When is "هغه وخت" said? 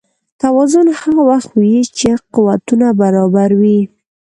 0.99-1.51